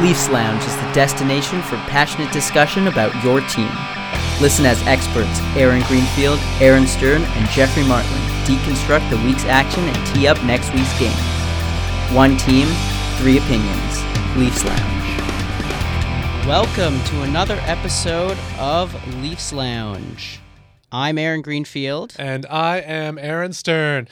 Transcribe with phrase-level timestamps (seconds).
[0.00, 3.70] Leafs Lounge is the destination for passionate discussion about your team.
[4.42, 10.06] Listen as experts Aaron Greenfield, Aaron Stern, and Jeffrey Martland deconstruct the week's action and
[10.08, 11.16] tee up next week's game.
[12.14, 12.68] One team,
[13.16, 14.02] three opinions.
[14.36, 16.46] Leafs Lounge.
[16.46, 20.40] Welcome to another episode of Leafs Lounge.
[20.92, 22.14] I'm Aaron Greenfield.
[22.18, 24.08] And I am Aaron Stern.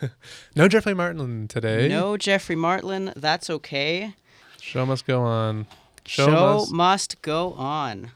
[0.54, 1.88] no Jeffrey Martland today.
[1.88, 3.12] No Jeffrey Martland.
[3.16, 4.14] That's okay.
[4.66, 5.66] Show must go on.
[6.04, 6.72] Show, must.
[6.72, 8.10] must go on.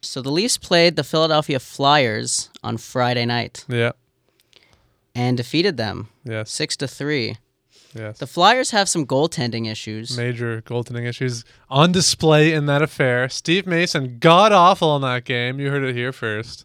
[0.00, 3.90] So the Leafs played the Philadelphia Flyers on Friday night Yeah.
[5.14, 6.50] and defeated them Yes.
[6.52, 7.38] six to three.
[7.94, 8.18] Yes.
[8.18, 10.16] The Flyers have some goaltending issues.
[10.16, 13.28] Major goaltending issues on display in that affair.
[13.28, 15.58] Steve Mason, god awful in that game.
[15.58, 16.64] You heard it here first.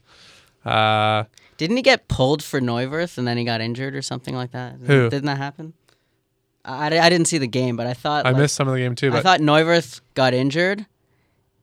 [0.63, 1.23] Uh,
[1.57, 4.75] Didn't he get pulled for Neuwirth and then he got injured or something like that?
[4.85, 5.09] Who?
[5.09, 5.73] Didn't that happen?
[6.63, 8.79] I, I didn't see the game, but I thought I like, missed some of the
[8.79, 10.85] game too, I thought Neuwirth got injured,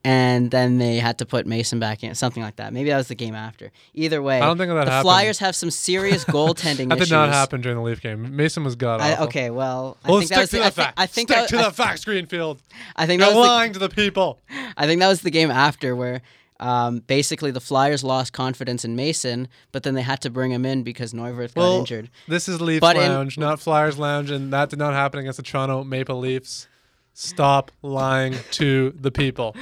[0.05, 2.73] and then they had to put Mason back in, something like that.
[2.73, 3.71] Maybe that was the game after.
[3.95, 5.03] Either way, I don't think that the happened.
[5.03, 7.09] Flyers have some serious goaltending that issues.
[7.09, 8.35] did not happen during the Leaf game.
[8.37, 10.89] Mason was god I, okay, well, I Well, think stick that was to the, the
[10.89, 10.93] I.
[11.03, 12.61] I think stick that, to I, the facts, Greenfield.
[12.97, 14.41] I think You're that was the, lying to the people.
[14.77, 16.23] I think that was the game after where
[16.61, 20.65] um, basically the Flyers lost confidence in Mason, but then they had to bring him
[20.67, 22.11] in because Neuwirth got injured.
[22.27, 25.37] This is Leafs But in- Lounge, not Flyers Lounge, and that did not happen against
[25.37, 26.67] the Toronto Maple Leafs.
[27.15, 29.57] Stop lying to the people.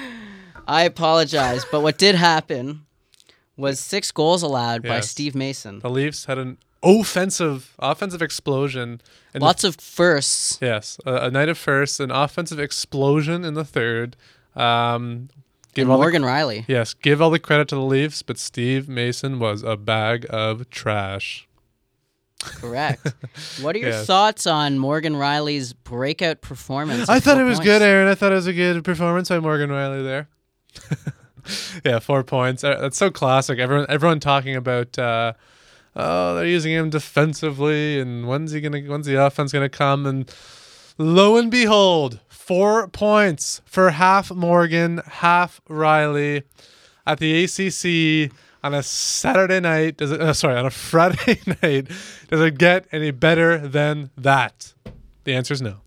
[0.69, 2.84] I apologize, but what did happen
[3.56, 5.78] was six goals allowed by Steve Mason.
[5.81, 9.00] The Leafs had an offensive, offensive explosion.
[9.34, 10.58] In Lots of firsts.
[10.60, 14.16] yes, a, a night of firsts, an offensive explosion in the third.
[14.55, 15.28] Um,
[15.77, 16.64] give all Morgan Rielly.
[16.66, 20.69] yes, give all the credit to the Leafs, but Steve Mason was a bag of
[20.70, 21.46] trash.
[22.42, 23.06] Correct.
[23.60, 24.06] What are your Yes.
[24.06, 27.08] thoughts on Morgan Rielly's breakout performance?
[27.08, 27.64] I thought it was points?
[27.70, 28.08] good, Aaron.
[28.08, 30.28] I thought it was a good performance by Morgan Rielly there.
[31.84, 32.62] yeah, four points.
[32.64, 33.58] Uh, That's so classic.
[33.58, 34.98] Everyone, everyone talking about.
[34.98, 35.32] Uh,
[35.97, 38.81] oh, they're using him defensively, and when's he gonna?
[38.82, 40.04] When's the offense gonna come?
[40.06, 40.31] And
[40.98, 46.44] lo and behold, four points for half Morgan, half Rielly,
[47.04, 49.96] at the ACC on a Saturday night.
[49.96, 50.20] Does it?
[50.20, 51.88] Uh, sorry, on a Friday night.
[52.28, 54.74] Does it get any better than that?
[55.24, 55.78] The answer is no.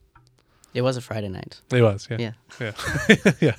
[0.73, 1.61] It was a Friday night.
[1.71, 2.17] It was, yeah.
[2.19, 2.31] Yeah.
[3.09, 3.31] Yeah.
[3.41, 3.55] yeah.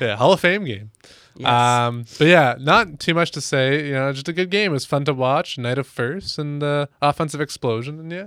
[0.00, 0.16] Yeah.
[0.16, 0.90] Hall of Fame game.
[1.36, 1.48] Yes.
[1.48, 3.86] Um, but yeah, not too much to say.
[3.86, 4.72] You know, just a good game.
[4.72, 5.56] It was fun to watch.
[5.56, 8.00] Night of first and uh, offensive explosion.
[8.00, 8.26] And yeah.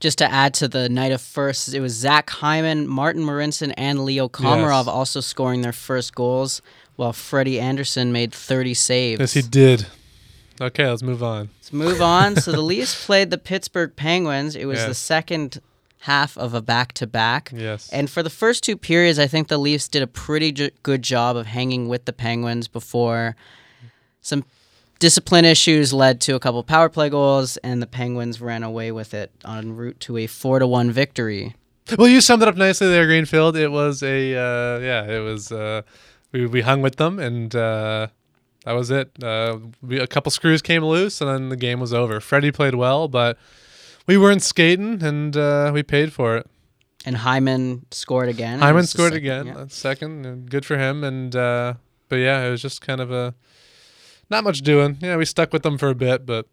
[0.00, 4.04] Just to add to the night of firsts, it was Zach Hyman, Martin Marincin, and
[4.04, 4.88] Leo Komarov Yes.
[4.88, 6.62] also scoring their first goals,
[6.96, 9.20] while Freddie Andersen made 30 saves.
[9.20, 9.86] Yes, he did.
[10.60, 11.50] Okay, let's move on.
[11.58, 12.36] Let's move on.
[12.36, 14.56] so the Leafs played the Pittsburgh Penguins.
[14.56, 15.60] It was the second
[16.04, 17.50] half of a back-to-back.
[17.54, 17.88] Yes.
[17.90, 21.02] And for the first two periods, I think the Leafs did a pretty j- good
[21.02, 23.36] job of hanging with the Penguins before
[24.22, 24.44] some
[25.00, 29.12] discipline issues led to a couple power play goals, and the Penguins ran away with
[29.12, 31.56] it en route to a four to one victory.
[31.98, 33.56] well, you summed it up nicely there, Greenfield.
[33.56, 35.82] It was a, uh, yeah, it was, uh,
[36.30, 38.06] we, we hung with them and, uh,
[38.64, 39.10] that was it.
[39.22, 42.20] Uh, we, a couple screws came loose, and then the game was over.
[42.20, 43.38] Freddie played well, but
[44.06, 46.46] we weren't skating, and uh, we paid for it.
[47.06, 48.58] And Hyman scored again.
[48.58, 49.46] Hyman scored second- again.
[49.46, 49.64] yeah.
[49.68, 50.50] Second.
[50.50, 51.02] Good for him.
[51.02, 51.74] And uh,
[52.10, 53.34] but yeah, it was just kind of a
[54.30, 54.96] not much doing.
[55.00, 56.46] Yeah, we stuck with them for a bit, but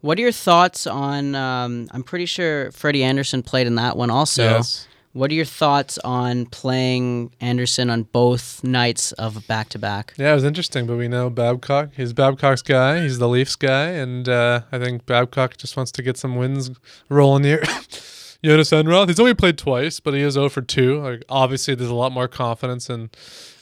[0.00, 1.34] What are your thoughts on?
[1.34, 4.42] Um, I'm pretty sure Freddie Andersen played in that one also.
[4.44, 4.88] yes.
[5.14, 10.14] What are your thoughts on playing Andersen on both nights of back to back?
[10.16, 11.90] Yeah, it was interesting, but we know Babcock.
[11.94, 13.02] He's Babcock's guy.
[13.02, 16.70] He's the Leafs guy, and uh, I think Babcock just wants to get some wins
[17.10, 17.62] rolling here.
[18.42, 21.00] Jonas Enroth, he's only played twice, but he is 0 for 2.
[21.02, 23.10] Like, obviously, there's a lot more confidence in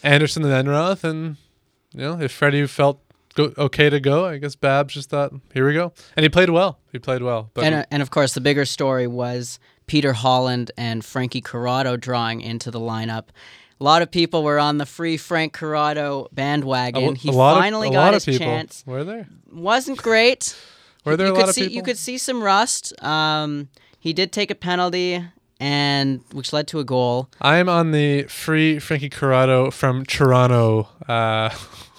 [0.04, 1.36] Andersen than Enroth, and
[1.92, 3.00] you know, if Freddie felt
[3.48, 6.50] go- okay to go, I guess Babs just thought, here we go, and he played
[6.50, 6.78] well.
[6.92, 10.70] He played well, but And, uh, and of course, the bigger story was Peter Holland
[10.76, 13.24] and Frankie Corrado drawing into the lineup.
[13.80, 17.02] A lot of people were on the free Frank Corrado bandwagon.
[17.10, 18.46] a, he a finally of, a got lot his of people.
[18.46, 18.84] chance.
[18.86, 19.26] Were there?
[19.52, 20.54] Wasn't great.
[21.06, 21.76] Were there you a lot of see people?
[21.76, 22.92] you could see some rust.
[23.02, 25.24] Um, he did take a penalty,
[25.58, 27.30] and which led to a goal.
[27.40, 30.88] I'm on the free Frankie Corrado from Toronto.
[31.08, 31.48] Uh,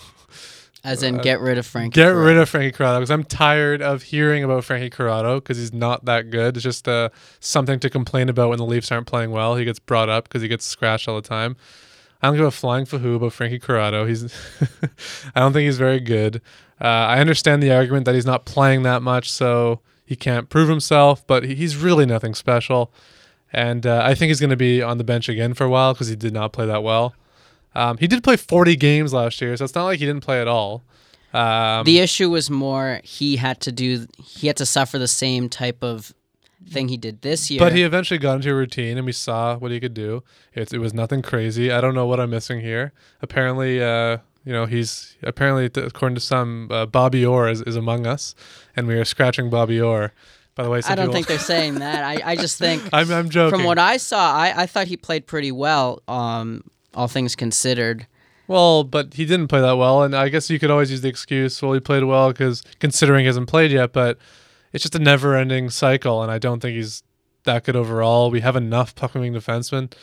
[0.84, 1.94] As in, get rid of Frankie.
[1.96, 2.26] get Corrado.
[2.26, 6.06] rid of Frankie Corrado because I'm tired of hearing about Frankie Corrado because he's not
[6.06, 6.58] that good.
[6.58, 9.56] It's just uh, something to complain about when the Leafs aren't playing well.
[9.56, 11.56] He gets brought up because he gets scratched all the time.
[12.22, 14.06] I don't give a flying fahoo about Frankie Corrado.
[14.06, 14.24] He's,
[15.36, 16.42] I don't think he's very good.
[16.80, 20.68] Uh, I understand the argument that he's not playing that much, so he can't prove
[20.70, 21.26] himself.
[21.28, 22.92] But he's really nothing special.
[23.54, 25.94] and uh, I think he's going to be on the bench again for a while
[25.94, 27.14] because he did not play that well.
[27.74, 30.42] Um, he did play 40 games last year, so it's not like he didn't play
[30.42, 30.84] at all.
[31.34, 35.48] Um, the issue was more he had to do he had to suffer the same
[35.48, 36.14] type of
[36.70, 37.60] thing he did this year.
[37.60, 40.24] But he eventually got into a routine, and we saw what he could do.
[40.54, 41.72] It, it was nothing crazy.
[41.72, 42.92] I don't know what I'm missing here.
[43.22, 48.06] Apparently, uh, you know, he's apparently according to some, uh, Bobby Orr is, is among
[48.06, 48.36] us,
[48.76, 50.12] and we are scratching Bobby Orr.
[50.56, 52.04] By the way, I don't think they're saying that.
[52.04, 53.60] I, I just think I'm, I'm joking.
[53.60, 56.02] From what I saw, I, I thought he played pretty well.
[56.08, 58.08] Um, all things considered.
[58.48, 61.08] Well, but he didn't play that well, and I guess you could always use the
[61.08, 64.18] excuse, well, he played well because considering he hasn't played yet, but
[64.74, 67.04] it's just a never-ending cycle, and I don't think he's
[67.46, 68.30] that good overall.
[68.30, 69.94] We have enough puck-moving defensemen.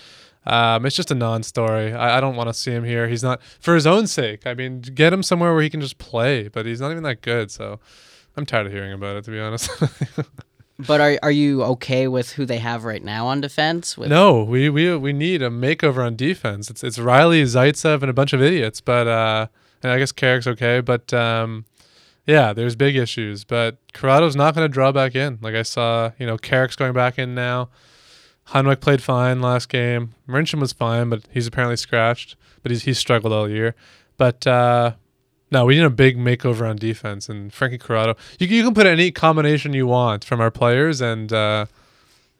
[0.46, 1.92] Um, it's just a non-story.
[1.92, 3.06] I, I don't want to see him here.
[3.08, 4.46] He's not for his own sake.
[4.46, 7.20] I mean, get him somewhere where he can just play, but he's not even that
[7.20, 7.50] good.
[7.50, 7.80] So
[8.36, 9.70] I'm tired of hearing about it, to be honest.
[10.78, 13.98] But are are you okay with who they have right now on defense?
[13.98, 16.70] With no, we, we we need a makeover on defense.
[16.70, 18.80] It's it's Rielly, Zaitsev, and a bunch of idiots.
[18.80, 19.48] But uh,
[19.82, 20.80] and I guess Carrick's okay.
[20.80, 21.64] But um,
[22.26, 23.42] yeah, there's big issues.
[23.42, 25.38] But Corrado's not going to draw back in.
[25.42, 27.70] Like I saw, you know, Carrick's going back in now.
[28.48, 30.14] Hunwick played fine last game.
[30.28, 32.36] Marincin was fine, but he's apparently scratched.
[32.62, 33.74] But he's he's struggled all year.
[34.16, 34.92] But uh,
[35.50, 38.16] no, we need a big makeover on defense, and Frankie Corrado.
[38.38, 41.66] You, you can put any combination you want from our players, and uh,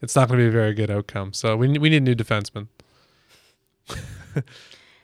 [0.03, 1.33] it's not going to be a very good outcome.
[1.33, 2.69] So we we need new defensemen.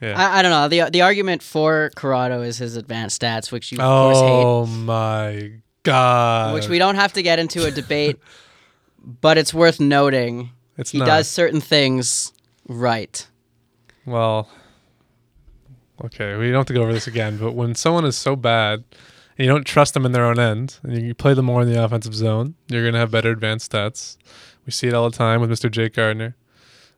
[0.01, 0.15] yeah.
[0.17, 0.69] I, I, don't know.
[0.69, 4.45] the The argument for Corrado is his advanced stats, which you of oh course hate.
[4.45, 5.53] Oh my
[5.83, 6.55] god!
[6.55, 8.19] Which we don't have to get into a debate,
[9.21, 10.51] but it's worth noting.
[10.77, 11.07] It's he not.
[11.07, 12.33] does certain things
[12.69, 13.27] right.
[14.05, 14.51] Well,
[16.03, 18.85] okay, we don't have to go over this again, but when someone is so bad
[19.37, 21.73] and you don't trust them in their own end, and you play them more in
[21.73, 24.17] the offensive zone, you're going to have better advanced stats.
[24.65, 25.71] We see it all the time with Mr.
[25.71, 26.37] Jake Gardiner,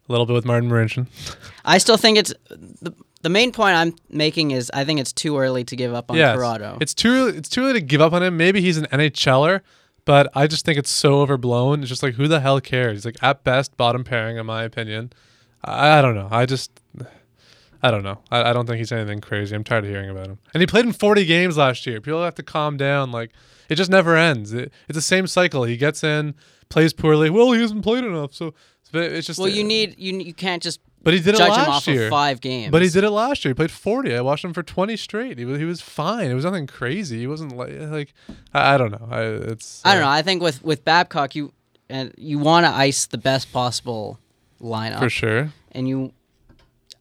[0.08, 1.06] a little bit with Martin Marincin.
[1.64, 5.38] I still think it's the, the main point I'm making is I think it's too
[5.38, 6.78] early to give up on yes, Corrado.
[6.80, 8.36] It's too it's too early to give up on him.
[8.36, 9.62] Maybe he's an NHLer,
[10.04, 11.80] but I just think it's so overblown.
[11.80, 12.98] It's just like who the hell cares?
[12.98, 15.12] He's like at best bottom pairing in my opinion.
[15.64, 16.28] I, I don't know.
[16.30, 16.70] I just
[17.86, 18.18] I don't know.
[18.32, 19.54] I, I don't think he's anything crazy.
[19.54, 20.38] I'm tired of hearing about him.
[20.52, 22.00] And he played in 40 games last year.
[22.00, 23.12] People have to calm down.
[23.12, 23.30] Like
[23.68, 24.52] it just never ends.
[24.52, 25.62] It, it's the same cycle.
[25.62, 26.34] He gets in,
[26.68, 27.30] plays poorly.
[27.30, 28.54] Well, he hasn't played enough, so
[28.92, 29.38] it's just.
[29.38, 30.80] Well, you need you you can't just.
[31.04, 32.04] But he did judge it last him off year.
[32.06, 32.72] Of five games.
[32.72, 33.50] But he did it last year.
[33.50, 34.16] He played 40.
[34.16, 35.38] I watched him for 20 straight.
[35.38, 36.28] He was he was fine.
[36.28, 37.20] It was nothing crazy.
[37.20, 38.14] He wasn't like like
[38.52, 39.06] I, I don't know.
[39.08, 39.80] I it's.
[39.84, 40.10] I don't uh, know.
[40.10, 41.52] I think with with Babcock, you
[41.88, 44.18] and you want to ice the best possible
[44.60, 45.52] lineup for sure.
[45.70, 46.12] And you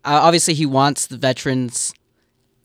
[0.05, 1.93] uh, obviously he wants the veterans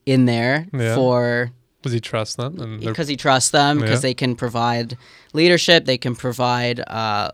[0.07, 0.95] in there yeah.
[0.95, 4.09] for because he trusts them because he trusts them because yeah.
[4.09, 4.97] they can provide
[5.33, 7.31] leadership they can provide uh,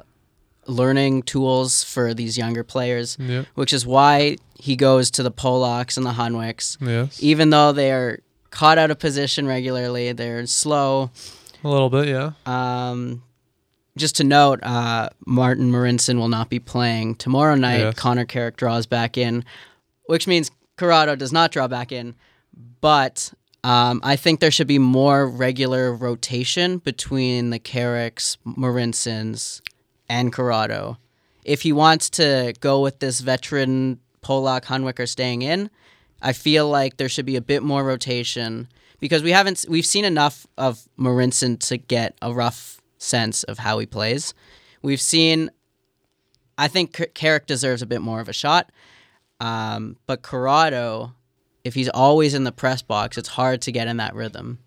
[0.67, 3.45] learning tools for these younger players yeah.
[3.55, 7.23] which is why he goes to the Polaks and the hunwicks yes.
[7.23, 8.21] even though they are
[8.51, 11.11] caught out of position regularly they're slow
[11.65, 13.23] a little bit yeah um,
[13.97, 17.79] just to note, uh, Martin Marincin will not be playing tomorrow night.
[17.79, 17.95] Yes.
[17.95, 19.43] Connor Carrick draws back in
[20.07, 22.15] which means Corrado does not draw back in.
[22.81, 23.33] But
[23.65, 29.61] um, I think there should be more regular rotation between the Carricks, Marincins,
[30.09, 30.99] and Corrado.
[31.45, 35.71] If he wants to go with this veteran Polak Hunwicker staying in,
[36.23, 40.05] I feel like there should be a bit more rotation because we haven't we've seen
[40.05, 44.35] enough of Marincin to get a rough sense of how he plays.
[44.83, 45.51] We've seen
[46.59, 48.73] I think Carrick deserves a bit more of a shot.
[49.41, 51.13] Um, but Corrado,
[51.65, 54.59] if he's always in the press box, it's hard to get in that rhythm.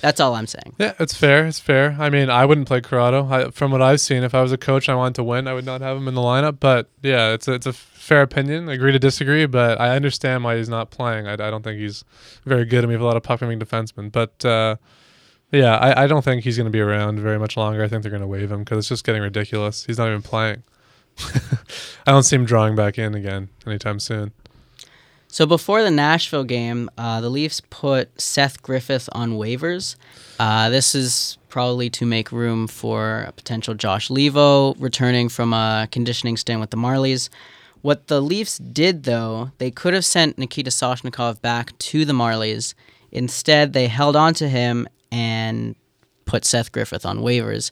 [0.00, 0.74] That's all I'm saying.
[0.78, 1.46] Yeah, it's fair.
[1.46, 1.96] It's fair.
[1.98, 3.28] I mean, I wouldn't play Corrado.
[3.30, 5.46] I, from what I've seen, if I was a coach, I wanted to win.
[5.46, 6.58] I would not have him in the lineup.
[6.58, 8.68] But yeah, it's a, it's a fair opinion.
[8.68, 11.26] Agree to disagree, but I understand why he's not playing.
[11.26, 12.04] I, I don't think he's
[12.44, 14.10] very good, and we have a lot of puck moving defensemen.
[14.10, 14.76] But uh,
[15.52, 17.84] yeah, I, I don't think he's going to be around very much longer.
[17.84, 19.84] I think they're going to waive him because it's just getting ridiculous.
[19.84, 20.62] He's not even playing.
[22.06, 24.32] I don't see him drawing back in again anytime soon.
[25.28, 29.94] So before the Nashville game, uh, the Leafs put Seth Griffith on waivers.
[30.40, 35.86] Uh, this is probably to make room for a potential Josh Leivo returning from a
[35.92, 37.28] conditioning stint with the Marlies.
[37.82, 42.74] What the Leafs did, though, they could have sent Nikita Soshnikov back to the Marlies.
[43.12, 45.76] Instead, they held on to him and
[46.24, 47.70] put Seth Griffith on waivers.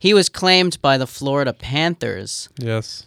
[0.00, 2.48] He was claimed by the Florida Panthers.
[2.56, 3.06] Yes.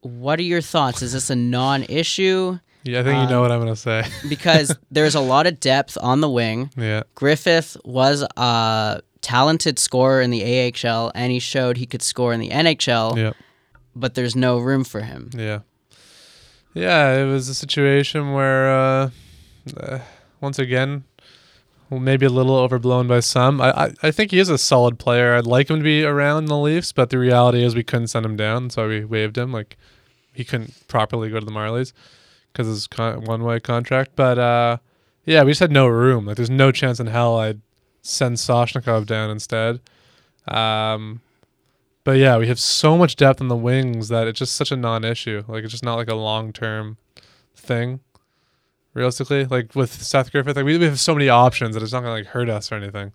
[0.00, 1.02] What are your thoughts?
[1.02, 2.58] Is this a non-issue?
[2.82, 4.04] Yeah, I think um, you know um, what I'm going to say.
[4.28, 6.70] because there's a lot of depth on the wing.
[6.78, 7.02] Yeah.
[7.14, 12.40] Griffith was a talented scorer in the AHL, and he showed he could score in
[12.40, 13.18] the NHL.
[13.18, 13.32] Yeah.
[13.94, 15.28] but there's no room for him.
[15.36, 15.60] Yeah.
[16.72, 19.10] Yeah, it was a situation where, uh,
[19.76, 19.98] uh,
[20.40, 21.04] once again,
[21.90, 23.60] well, maybe a little overblown by some.
[23.60, 25.34] I, I, I think he is a solid player.
[25.34, 28.24] I'd like him to be around the Leafs, but the reality is we couldn't send
[28.24, 29.52] him down, so we waived him.
[29.52, 29.76] Like,
[30.32, 31.92] he couldn't properly go to the Marlies
[32.52, 34.12] because it's con- one-way contract.
[34.14, 34.76] But, uh,
[35.26, 36.26] yeah, we just had no room.
[36.26, 37.60] Like, there's no chance in hell I'd
[38.02, 39.80] send Soshnikov down instead.
[40.48, 41.20] Um,
[42.04, 44.76] but yeah, we have so much depth on the wings that it's just such a
[44.76, 45.44] non-issue.
[45.46, 46.96] Like it's just not like a long-term
[47.54, 48.00] thing.
[48.94, 52.00] Realistically, like with Seth Griffith, like we, we have so many options that it's not
[52.00, 53.12] gonna like hurt us or anything.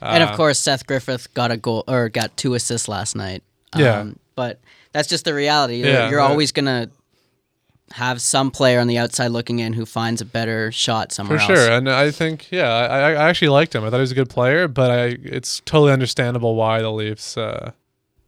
[0.00, 3.42] and Uh, of course, Seth Griffith got a goal or got two assists last night.
[3.72, 4.04] Um, Yeah.
[4.36, 4.60] but
[4.92, 5.76] that's just the reality.
[5.76, 6.30] You're, Yeah, you're right.
[6.30, 6.88] always gonna
[7.92, 11.52] have some player on the outside looking in who finds a better shot somewhere for
[11.52, 11.60] else.
[11.60, 13.82] sure, and I think yeah, I, I actually liked him.
[13.84, 17.36] I thought he was a good player, but I it's totally understandable why the Leafs
[17.36, 17.72] uh,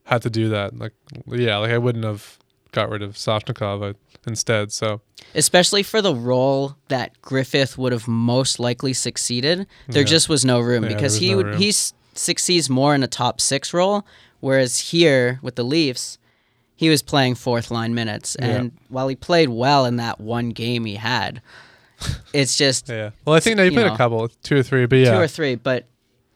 [0.04, 0.76] had to do that.
[0.76, 0.92] Like
[1.28, 2.38] yeah, like I wouldn't have
[2.72, 3.92] got rid of Soshnikov uh,
[4.26, 4.72] instead.
[4.72, 5.00] So
[5.34, 9.66] especially for the role that Griffith would have most likely succeeded.
[9.88, 10.06] There Yeah.
[10.08, 11.58] just was no room Yeah, because he no would room.
[11.58, 14.04] he s- succeeds more in a top six role,
[14.40, 16.18] whereas here with the Leafs,
[16.76, 18.46] he was playing fourth line minutes, Yeah.
[18.48, 21.40] and while he played well in that one game he had,
[22.32, 24.62] it's just yeah, well I think now you You played know, a couple, two or
[24.62, 25.86] three, but yeah, two or three, but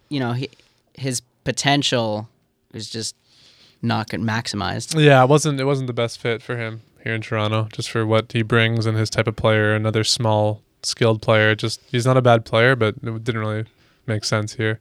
[0.08, 0.48] you know he,
[0.94, 2.28] his potential
[2.72, 3.14] is just
[3.82, 4.98] not maximized.
[5.02, 8.04] Yeah, it wasn't it wasn't the best fit for him here in Toronto, just for
[8.04, 9.74] what he brings and his type of player.
[9.74, 11.54] Another small, skilled player.
[11.54, 13.64] Just he's not a bad player, but it didn't really
[14.06, 14.80] make sense here.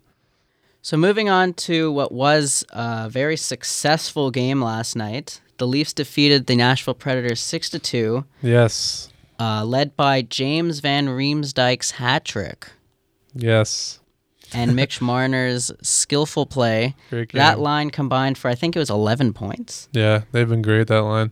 [0.82, 6.48] So moving on to what was a very successful game last night, the Leafs defeated
[6.48, 12.70] the Nashville Predators six to two, Yes, uh, led by James Van Riemsdyk's hat trick
[13.36, 14.00] yes,
[14.54, 16.96] and Mitch Marner's skillful play.
[17.12, 17.40] great game.
[17.40, 21.02] That line combined for I think it was eleven points, yeah, they've been great that
[21.02, 21.32] line.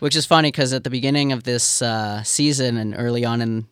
[0.00, 3.66] Which is funny because at the beginning of this uh, season and early on in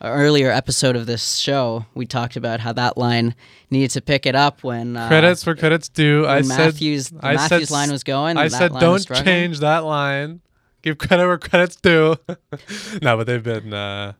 [0.00, 3.34] an earlier episode of this show, we talked about how that line
[3.70, 6.26] needed to pick it up when uh, credits for credits due.
[6.26, 8.36] I said Matthews the I said Matthews s- line was going.
[8.36, 10.40] I said don't change that line.
[10.82, 12.16] Give credit where credit's due.
[13.02, 14.14] no, but they've been uh,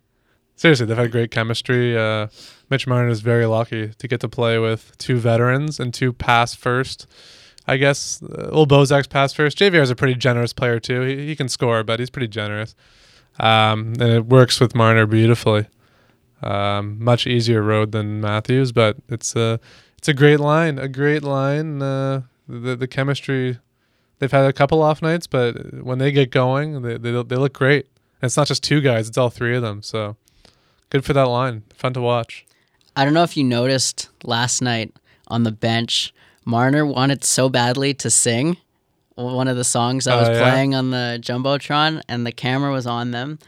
[0.55, 0.87] seriously.
[0.87, 1.99] They've had great chemistry.
[1.99, 2.29] Uh,
[2.71, 6.55] Mitch Marner is very lucky to get to play with two veterans and two pass
[6.55, 7.07] first.
[7.67, 9.59] I guess uh, old Bozak's pass first.
[9.59, 11.03] JVR is a pretty generous player too.
[11.03, 12.75] He, he can score, but he's pretty generous.
[13.39, 15.67] Um, and it works with Marner beautifully.
[16.43, 19.61] Um, much easier road than Matthews, but it's a
[19.97, 20.79] it's a great line.
[20.79, 21.81] A great line.
[21.81, 23.59] Uh, the the chemistry
[24.19, 27.53] they've had a couple off nights, but when they get going, they they, they look
[27.53, 27.87] great.
[28.21, 29.83] And it's not just two guys; it's all three of them.
[29.83, 30.17] So
[30.91, 31.63] good for that line.
[31.75, 32.45] Fun to watch.
[32.97, 34.95] I don't know if you noticed last night
[35.29, 36.13] on the bench,
[36.45, 38.57] Marner wanted so badly to sing
[39.15, 40.41] one of the songs I Oh, was yeah?
[40.51, 43.39] playing on the jumbotron, and the camera was on them,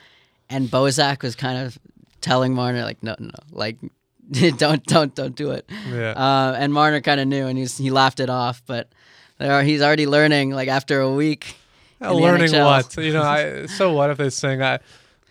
[0.50, 1.78] and Bozak was kind of
[2.20, 3.76] telling Marner like, no, no, like.
[4.56, 5.68] don't don't don't do it.
[5.90, 6.12] Yeah.
[6.12, 8.62] Uh, and Marner kind of knew, and he's, he laughed it off.
[8.64, 8.88] But
[9.36, 10.50] there are, he's already learning.
[10.52, 11.56] Like after a week,
[12.00, 12.64] Uh, learning NHL.
[12.64, 13.22] what you know.
[13.22, 14.62] I so what if they sing?
[14.62, 14.78] I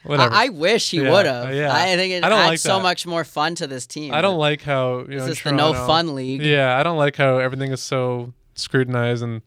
[0.03, 0.33] whatever.
[0.33, 1.53] I, I wish he Yeah, would have.
[1.53, 1.73] yeah.
[1.73, 2.83] I think it I don't adds like so that.
[2.83, 4.13] much more fun to this team.
[4.13, 6.41] I don't like how you know This is in the no fun league.
[6.41, 9.41] Yeah, I don't like how everything is so scrutinized and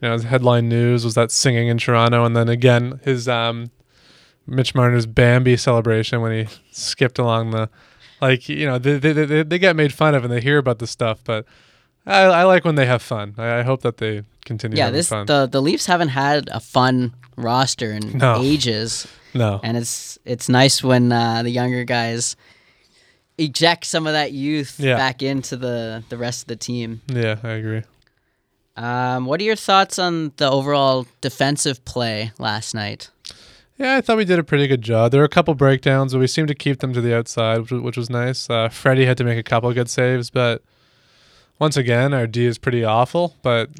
[0.00, 3.70] you know, his headline news was that singing in Toronto and then again his um
[4.46, 7.68] Mitch Marner's Bambi celebration when he skipped along the
[8.20, 10.78] like you know, they they, they, they get made fun of and they hear about
[10.78, 11.44] the stuff, but
[12.04, 13.34] I, I like when they have fun.
[13.38, 15.26] I, I hope that they continue yeah, this fun.
[15.26, 18.40] the the Leafs haven't had a fun roster in No.
[18.42, 19.60] ages, no.
[19.62, 22.36] and it's it's nice when uh, the younger guys
[23.38, 24.96] eject some of that youth Yeah.
[24.96, 27.00] back into the the rest of the team.
[27.08, 27.82] Yeah, I agree.
[28.76, 33.10] Um, what are your thoughts on the overall defensive play last night?
[33.78, 35.10] Yeah, I thought we did a pretty good job.
[35.10, 37.70] There were a couple breakdowns, but we seemed to keep them to the outside, which,
[37.72, 38.48] was- which was nice.
[38.48, 40.62] Uh, Freddie had to make a couple of good saves, but
[41.58, 43.34] once again, our D is pretty awful.
[43.42, 43.70] But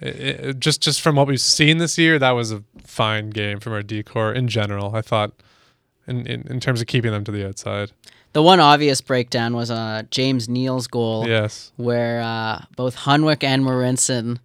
[0.00, 3.60] it, it, just just from what we've seen this year, that was a fine game
[3.60, 4.94] from our decor in general.
[4.94, 5.32] I thought,
[6.06, 7.92] in, in in terms of keeping them to the outside.
[8.32, 11.72] The one obvious breakdown was uh, James Neal's goal, Yes.
[11.76, 14.38] where uh, both Hunwick and Marincin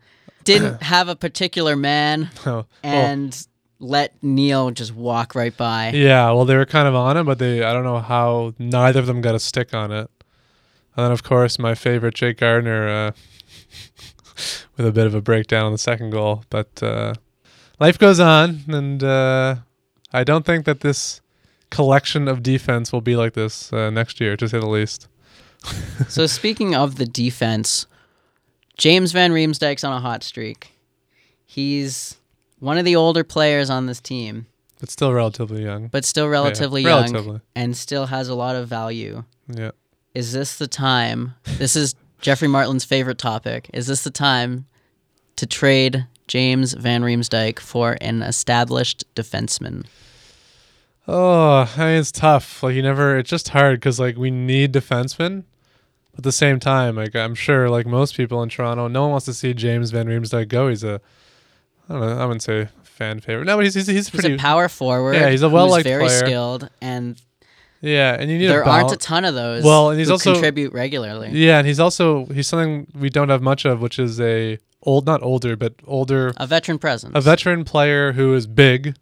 [0.44, 3.46] didn't have a particular man Oh, and
[3.80, 5.92] let Neal just walk right by.
[5.92, 6.32] yeah.
[6.32, 9.06] Well, they were kind of on it, but they I don't know how neither of
[9.06, 10.10] them got a stick on it.
[10.98, 13.12] And then of course my favorite Jake Gardiner uh,
[14.78, 16.44] with a bit of a breakdown on the second goal.
[16.50, 17.14] But uh,
[17.80, 19.56] life goes on, and uh,
[20.14, 21.22] I don't think that this
[21.72, 25.08] collection of defense will be like this uh, next year, to say the least.
[26.10, 27.88] So speaking of the defense,
[28.78, 30.72] James Van Riemsdyk's on a hot streak.
[31.46, 32.18] He's
[32.60, 34.46] one of the older players on this team,
[34.80, 35.88] But still relatively young.
[35.88, 37.42] but still relatively Yeah, young Relatively.
[37.56, 39.24] and still has a lot of value.
[39.48, 39.72] Yeah.
[40.14, 41.34] Is this the time?
[41.58, 43.70] This is Jeffrey Martland's favorite topic.
[43.72, 44.66] Is this the time
[45.36, 49.86] to trade James Van Riemsdyk for an established defenseman?
[51.08, 52.64] Oh, I mean, it's tough.
[52.64, 53.20] Like you never.
[53.20, 55.44] It's just hard because like we need defensemen.
[56.14, 59.12] But at the same time, like I'm sure, like most people in Toronto, no one
[59.12, 60.70] wants to see James Van Riemsdyk go.
[60.70, 61.00] He's a,
[61.88, 63.46] I don't know, I wouldn't say fan favorite.
[63.46, 64.34] No, but he's he's, he's He's pretty.
[64.34, 65.14] a power forward.
[65.14, 66.26] Yeah, he's a well-liked very player.
[66.26, 67.22] skilled, and
[67.86, 69.64] yeah, and you need there a aren't a ton of those.
[69.64, 71.30] Well, and he's also- contribute regularly.
[71.32, 75.06] Yeah, and he's also he's something we don't have much of, which is a old,
[75.06, 77.14] not older, but older, A veteran presence.
[77.16, 78.96] a veteran player who is big,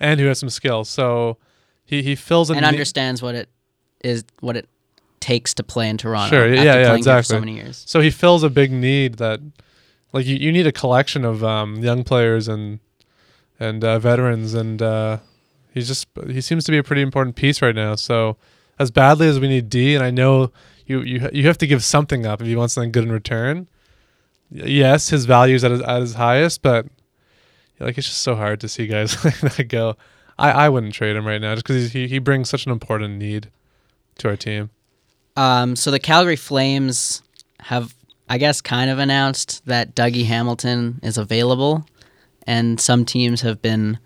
[0.00, 0.88] and who has some skills.
[0.88, 1.38] So
[1.84, 3.48] he he fills a and ne- understands what it
[4.04, 4.68] is, what it
[5.20, 6.28] takes to play in Toronto.
[6.36, 7.34] Sure, yeah, after yeah, playing here for exactly.
[7.36, 7.84] so many years.
[7.86, 9.40] So he fills a big need that,
[10.12, 12.78] like, you, you need a collection of um, young players and
[13.58, 15.18] and uh, veterans, and uh,
[15.76, 17.94] he's just he seems to be a pretty important piece right now.
[17.94, 18.38] So
[18.78, 20.50] as badly as we need D, and I know
[20.86, 23.68] you you you have to give something up if you want something good in return.
[24.50, 26.86] Yes, his value is at his, at his highest, but
[27.78, 29.96] like it's just so hard to see guys like that go.
[30.38, 33.18] I, I wouldn't trade him right now just because he he brings such an important
[33.18, 33.50] need
[34.18, 34.70] to our team.
[35.36, 37.22] Um, so the Calgary Flames
[37.60, 37.94] have,
[38.30, 41.86] I guess, kind of announced that Dougie Hamilton is available,
[42.46, 43.98] and some teams have been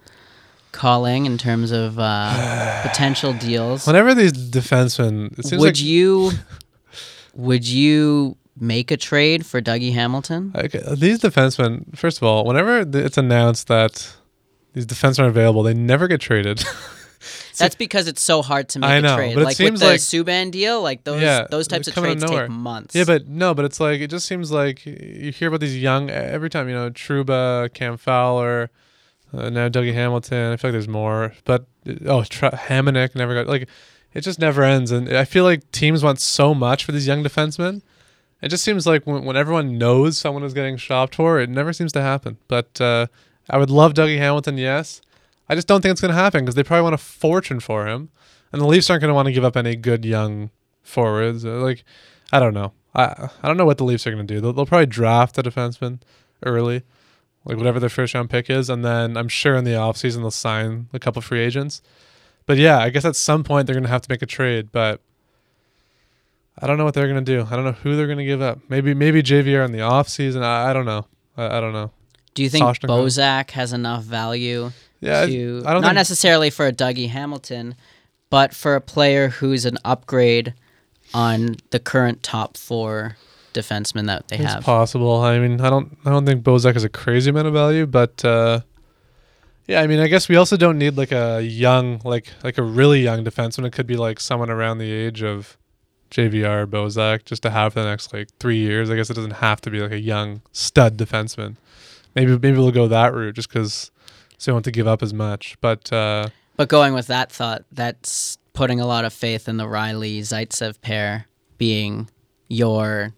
[0.72, 3.86] calling in terms of uh, potential deals.
[3.86, 6.30] Whenever these defensemen, it seems Would like you?
[7.34, 10.52] Would you make a trade for Dougie Hamilton?
[10.54, 14.12] Like, uh, these defensemen, first of all, whenever it's announced that
[14.72, 16.62] these defensemen are available, they never get traded.
[17.58, 19.34] That's because it's so hard to make I a know, trade.
[19.34, 21.94] but it like seems with the like- Subban deal, like those Yeah, those types of
[21.94, 22.94] trades take months.
[22.94, 26.08] yeah, but no, but it's like it just seems like you hear about these young
[26.08, 26.68] every time.
[26.68, 28.70] You know, Trouba, Cam Fowler,
[29.32, 30.52] uh, now Dougie Hamilton.
[30.52, 33.68] I feel like there's more, but uh, oh, Tra- Hamonic never got like.
[34.12, 37.22] It just never ends, and I feel like teams want so much for these young
[37.22, 37.82] defensemen.
[38.42, 41.72] It just seems like when, when everyone knows someone is getting shopped for, it never
[41.72, 42.36] seems to happen.
[42.48, 43.06] But uh,
[43.48, 45.00] I would love Dougie Hamilton, yes.
[45.48, 47.86] I just don't think it's going to happen because they probably want a fortune for
[47.86, 48.08] him,
[48.52, 50.50] and the Leafs aren't going to want to give up any good young
[50.82, 51.44] forwards.
[51.44, 51.84] Uh, Like,
[52.32, 52.72] I don't know.
[52.94, 54.40] I I don't know what the Leafs are going to do.
[54.40, 56.00] They'll, they'll probably draft a defenseman
[56.44, 56.82] early,
[57.44, 60.30] like whatever their first round pick is, and then I'm sure in the offseason they'll
[60.30, 61.80] sign a couple free agents.
[62.46, 64.70] But yeah, I guess at some point they're going to have to make a trade,
[64.72, 65.00] but
[66.58, 67.46] I don't know what they're going to do.
[67.50, 68.58] I don't know who they're going to give up.
[68.68, 70.42] Maybe maybe JVR in the offseason.
[70.42, 71.06] I, I don't know.
[71.36, 71.90] I, I don't know.
[72.34, 72.88] Do you think Soshnikov.
[72.88, 77.74] Bozak has enough value Yeah, I- to I don't not necessarily for a Dougie Hamilton,
[78.28, 80.54] but for a player who's an upgrade
[81.12, 83.16] on the current top four
[83.52, 84.64] defensemen that they It's have?
[84.64, 85.20] possible.
[85.20, 88.24] I mean, I don't I don't think Bozak is a crazy amount of value, but
[88.24, 88.60] uh,
[89.66, 92.62] yeah, I mean, I guess we also don't need like a young, like like a
[92.62, 93.66] really young defenseman.
[93.66, 95.56] It could be like someone around the age of
[96.10, 98.90] JVR Bozak, just to have for the next like three years.
[98.90, 101.56] I guess it doesn't have to be like a young stud defenseman.
[102.14, 103.90] Maybe maybe we'll go that route just because
[104.38, 105.56] they don't want to give up as much.
[105.60, 109.66] But uh, But going with that thought, that's putting a lot of faith in the
[109.66, 111.26] Rielly Zaitsev pair
[111.58, 112.10] being
[112.48, 113.12] your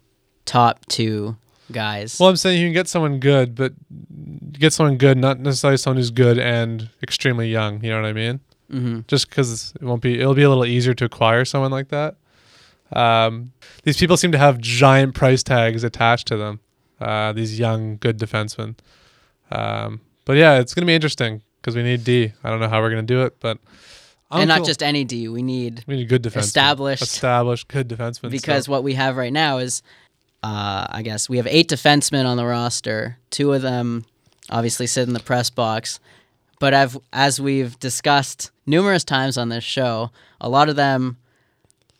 [0.45, 1.37] top two
[1.71, 2.19] guys.
[2.19, 3.73] well, I'm saying you can get someone good, but
[4.53, 7.83] get someone good, not necessarily someone who's good and extremely young.
[7.83, 8.39] You know what I mean?
[8.71, 11.89] hmm just because it won't be it'll be a little easier to acquire someone like
[11.89, 12.15] that
[12.93, 13.51] um,
[13.83, 16.59] these people seem to have giant price tags attached to them
[17.01, 18.75] uh, these young good defensemen
[19.51, 22.69] um, but yeah it's going to be interesting because we need d i don't know
[22.69, 23.57] how we're going to do it but
[24.31, 25.27] I'm and not cool- just any D.
[25.27, 29.15] We need we need good defensemen established- established good defensemen because so- what we have
[29.15, 29.83] right now is,
[30.43, 33.17] uh, I guess we have eight defensemen on the roster.
[33.29, 34.05] Two of them
[34.49, 35.99] obviously sit in the press box,
[36.59, 41.17] but I've, as we've discussed numerous times on this show, a lot of them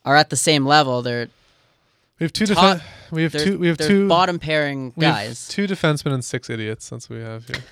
[0.06, 1.01] are at the same level.
[1.01, 1.29] They're
[2.19, 5.15] we have two top- defen- we have two we have two bottom pairing we have
[5.15, 5.47] guys.
[5.47, 7.58] two defensemen and six idiots that's what we have here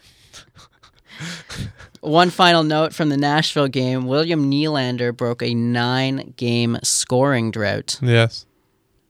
[2.02, 8.00] One final note from the Nashville game: William Nylander broke a nine-game scoring drought.
[8.02, 8.46] yes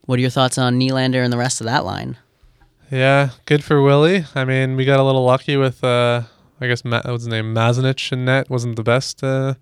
[0.05, 2.17] What are your thoughts on Nylander and the rest of that line?
[2.91, 4.25] Yeah, good for Willie.
[4.35, 6.23] I mean, we got a little lucky with, uh,
[6.59, 7.53] I guess, Ma- what's his name?
[7.55, 9.23] Mazanec in net wasn't the best.
[9.23, 9.53] Uh,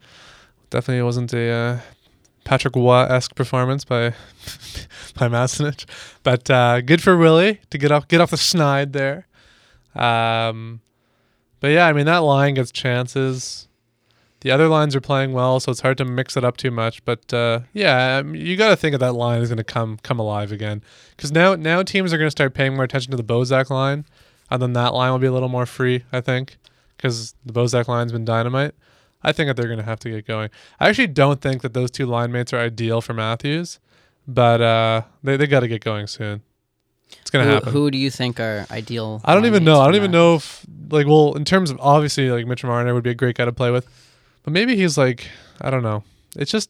[0.72, 1.80] definitely wasn't a uh,
[2.44, 4.10] Patrick Roy esque performance by
[5.16, 5.86] by Mazanec.
[6.24, 9.28] But uh, good for Willie to get off get off the schneid there.
[9.96, 10.82] Um,
[11.60, 13.68] but yeah, I mean that line gets chances.
[14.42, 17.04] The other lines are playing well, so it's hard to mix it up too much.
[17.04, 19.98] But uh, yeah, um, you got to think that that line is going to come
[20.02, 20.82] come alive again
[21.16, 24.06] because now now teams are going to start paying more attention to the Bozak line,
[24.50, 26.58] and then that line will be a little more free, I think,
[26.96, 28.76] because the Bozak line's been dynamite.
[29.22, 30.50] I think that they're going to have to get going.
[30.80, 33.80] I actually don't think that those two line mates are ideal for Matthews,
[34.26, 36.44] but uh, they they got to get going soon.
[37.22, 37.74] It's going to Who, happen.
[37.74, 39.20] who do you think are ideal?
[39.26, 39.82] I don't even know.
[39.82, 40.18] I don't even that?
[40.18, 43.36] know if like well, in terms of obviously like Mitch Marner would be a great
[43.36, 43.88] guy to play with,
[44.50, 45.28] but maybe he's like
[45.62, 46.04] I don't know.
[46.36, 46.70] It's just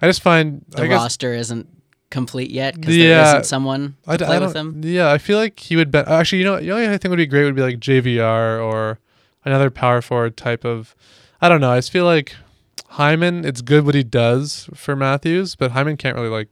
[0.00, 1.68] I just find the I guess roster isn't
[2.10, 3.28] complete yet because there Yeah.
[3.30, 4.80] isn't someone to I, play I with him.
[4.84, 6.06] Yeah, I feel like he would bet.
[6.08, 8.98] Actually, you know, know, what I think would be great would be like JVR or
[9.44, 10.94] another power forward type of.
[11.40, 11.70] I don't know.
[11.70, 12.34] I just feel like
[12.90, 13.44] Hyman.
[13.44, 16.48] It's good what he does for Matthews, but Hyman can't really like.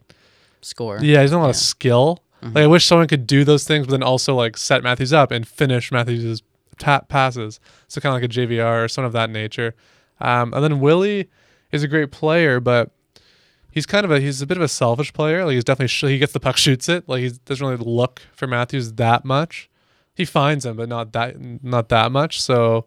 [0.61, 0.99] Score.
[1.03, 1.61] Yeah, he's not a lot of Yeah.
[1.61, 2.19] skill.
[2.43, 2.55] Mhm.
[2.55, 5.31] Like I wish someone could do those things, but then also like set Matthews up
[5.31, 6.43] and finish Matthews'
[6.79, 7.61] tap passes.
[7.89, 9.75] So kind of like a JVR or something of that nature.
[10.21, 11.29] Um, and then Willie
[11.73, 12.91] is a great player, but
[13.71, 15.45] he's kind of a he's a bit of a selfish player.
[15.45, 17.09] Like he's definitely sh- he gets the puck, shoots it.
[17.09, 19.69] Like he doesn't really look for Matthews that much.
[20.15, 22.41] He finds him, but not that not that much.
[22.41, 22.87] So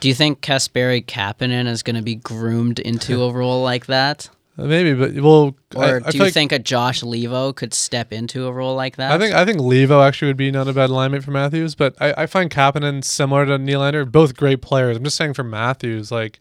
[0.00, 4.28] Do you think Kasperi Kapanen is going to be groomed into a role like that?
[4.58, 8.10] maybe, but well, Or I, I do you like- think a Josh Leivo could step
[8.10, 9.12] into a role like that?
[9.12, 11.94] I think I think Leivo actually would be not a bad alignment for Matthews, but
[12.00, 14.96] I, I find Kapanen similar to Nylander, both great players.
[14.96, 16.40] I'm just saying for Matthews, like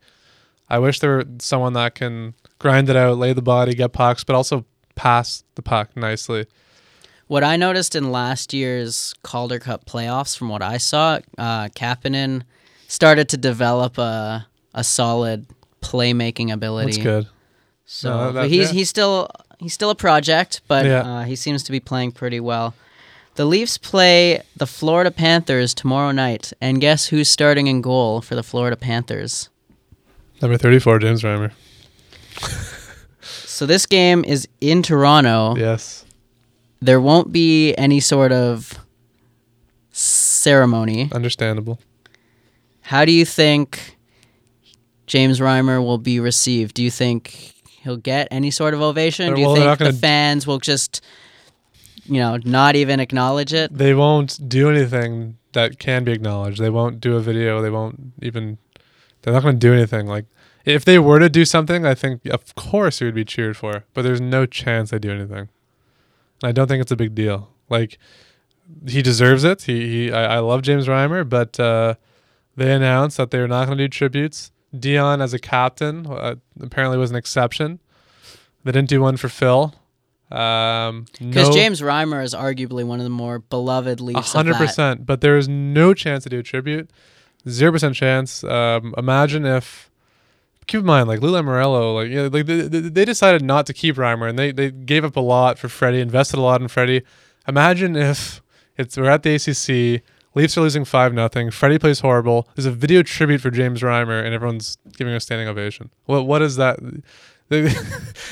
[0.70, 4.24] I wish there were someone that can grind it out, lay the body, get pucks,
[4.24, 6.46] but also pass the puck nicely.
[7.28, 12.44] What I noticed in last year's Calder Cup playoffs, from what I saw, uh, Kapanen
[12.88, 15.48] started to develop a a solid
[15.82, 16.92] playmaking ability.
[16.92, 17.28] That's good.
[17.86, 18.74] So No, that- he's yeah.
[18.74, 21.02] he's still he's still a project, but Yeah.
[21.02, 22.74] uh, he seems to be playing pretty well.
[23.36, 28.36] The Leafs play the Florida Panthers tomorrow night, and guess who's starting in goal for
[28.36, 29.50] the Florida Panthers?
[30.42, 31.52] Number 34, James Reimer.
[33.22, 35.56] So this game is in Toronto.
[35.56, 36.06] Yes.
[36.82, 38.78] There won't be any sort of
[39.92, 41.10] ceremony.
[41.14, 41.80] Understandable.
[42.82, 43.98] How do you think
[45.08, 46.76] James Reimer will be received?
[46.76, 49.32] Do you think he'll get any sort of ovation?
[49.32, 51.02] Uh, Do you well, think the fans will just,
[52.06, 53.76] you know, not even acknowledge it?
[53.76, 56.60] They won't do anything that can be acknowledged.
[56.60, 57.62] They won't do a video.
[57.62, 58.58] They won't even.
[59.26, 60.06] They're not going to do anything.
[60.06, 60.26] Like,
[60.66, 63.84] if they were to do something, I think, of course, it would be cheered for.
[63.96, 65.50] But there's no chance they do anything.
[66.44, 67.50] And I don't think it's a big deal.
[67.68, 67.98] Like,
[68.88, 69.64] he deserves it.
[69.64, 71.96] He, he I, I love James Reimer, but uh,
[72.56, 74.52] they announced that they're not going to do tributes.
[74.78, 77.80] Dion, as a captain, uh, apparently was an exception.
[78.64, 79.74] They didn't do one for Phil.
[80.32, 84.34] Um, Because no- James Reimer is arguably one of the more beloved Leafs.
[84.34, 85.08] hundred percent.
[85.08, 86.92] But there is no chance to do a tribute.
[87.48, 88.44] Zero percent chance.
[88.44, 89.90] Um, imagine if.
[90.68, 93.98] Keep in mind, like Lou Lamoriello, like yeah, like they they decided not to keep
[93.98, 97.04] Reimer, and they they gave up a lot for Freddie, invested a lot in Freddie.
[97.48, 98.42] Imagine if
[98.76, 100.02] it's we're at the ACC,
[100.36, 101.50] Leafs are losing five nothing.
[101.50, 102.48] Freddie plays horrible.
[102.56, 105.90] There's a video tribute for James Reimer, and everyone's giving a standing ovation.
[106.06, 106.80] What what is that?
[107.48, 107.60] The,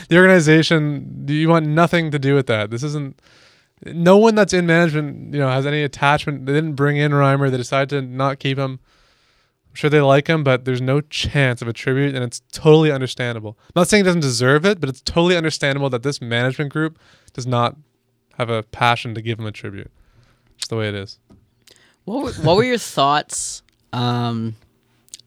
[0.10, 2.72] the organization, you want nothing to do with that.
[2.72, 3.20] This isn't
[3.86, 6.48] no one that's in management, you know, has any attachment.
[6.48, 7.52] They didn't bring in Reimer.
[7.52, 8.80] They decided to not keep him.
[9.74, 12.92] I'm sure they like him, but there's no chance of a tribute, and it's totally
[12.92, 13.58] understandable.
[13.60, 17.00] I'm not saying he doesn't deserve it, but it's totally understandable that this management group
[17.34, 17.76] does not
[18.38, 19.90] have a passion to give him a tribute.
[20.60, 21.18] It's the way it is.
[22.06, 23.64] What were, what were your thoughts?
[23.92, 24.58] Um,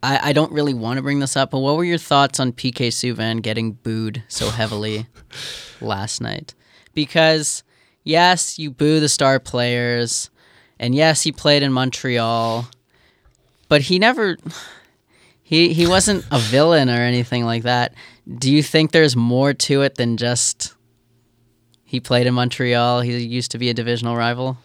[0.00, 2.52] I, I don't really want to bring this up, but what were your thoughts on
[2.52, 5.06] PK Subban getting booed so heavily
[5.80, 6.54] last night?
[6.94, 7.64] Because
[8.04, 10.30] yes, you boo the star players,
[10.78, 12.68] and yes, he played in Montreal,
[13.68, 14.36] but he never
[15.42, 17.94] he he wasn't a villain or anything like that.
[18.38, 20.74] Do you think there's more to it than just
[21.84, 23.02] he played in Montreal?
[23.02, 24.58] He used to be a divisional rival.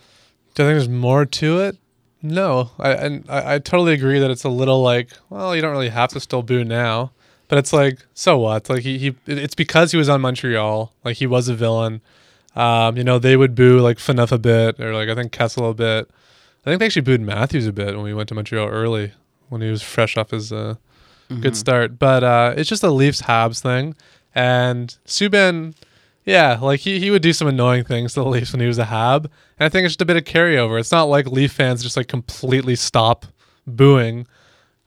[0.56, 1.78] Do I think there's more to it?
[2.24, 5.72] No, I and I, I totally agree that it's a little like, well, you don't
[5.72, 7.12] really have to still boo now,
[7.48, 8.70] but it's like, so what?
[8.70, 12.02] Like he, he it's because he was on Montreal, like he was a villain.
[12.56, 15.70] Um, you know, they would boo like Phaneuf a bit, or like I think Kessel
[15.70, 16.10] a bit.
[16.66, 19.14] I think they actually booed Matthews a bit when we went to Montreal early,
[19.50, 20.76] when he was fresh off his uh,
[21.42, 21.98] good start.
[21.98, 23.96] But uh, it's just a Leafs Habs thing,
[24.36, 25.74] and Subban,
[26.26, 28.78] yeah, like he, he would do some annoying things to the Leafs when he was
[28.78, 29.26] a Hab,
[29.60, 30.80] and I think it's just a bit of carryover.
[30.80, 33.26] It's not like Leaf fans just like completely stop
[33.66, 34.28] booing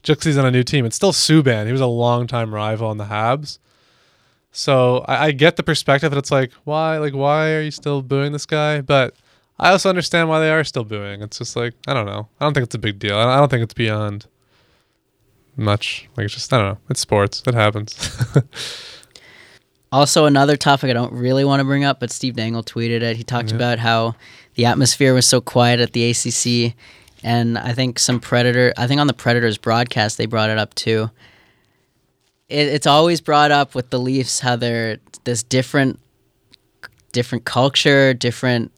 [0.02, 0.84] just 'cause he's on a new team.
[0.84, 1.66] It's still Subban.
[1.66, 3.58] He was a longtime rival on the Habs.
[4.52, 8.02] So I, I get the perspective that it's like, why, like, why are you still
[8.02, 8.80] booing this guy?
[8.82, 9.14] But
[9.58, 11.22] I also understand why they are still booing.
[11.22, 12.28] It's just like, I don't know.
[12.40, 13.16] I don't think it's a big deal.
[13.16, 14.26] I don't think it's beyond
[15.56, 16.08] much.
[16.16, 16.78] Like, it's just, I don't know.
[16.90, 17.42] It's sports.
[17.46, 17.94] It happens.
[19.92, 23.16] Also, another topic I don't really want to bring up, but Steve Dangle tweeted it.
[23.16, 23.54] He talked Yeah.
[23.56, 24.16] about how
[24.56, 26.74] the atmosphere was so quiet at the ACC,
[27.22, 28.74] and I think some Predator.
[28.76, 31.12] I think on the Predators broadcast they brought it up too.
[32.48, 36.00] It, it's always brought up with the Leafs how they're this different,
[37.12, 38.72] different culture, different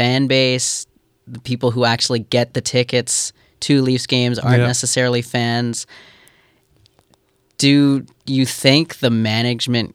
[0.00, 0.86] fan base.
[1.26, 4.66] The people who actually get the tickets to Leafs games aren't Yeah.
[4.66, 5.86] necessarily fans.
[7.58, 9.94] Do you think the management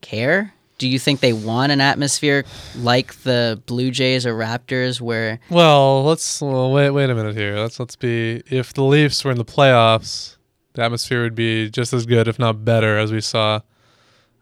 [0.00, 0.52] care?
[0.78, 2.44] Do you think they want an atmosphere
[2.76, 6.90] like the Blue Jays or Raptors where Well, let's well, wait.
[6.90, 7.56] Wait a minute here.
[7.56, 8.42] Let's let's be.
[8.50, 10.36] If the Leafs were in the playoffs,
[10.74, 13.60] the atmosphere would be just as good, if not better, as we saw.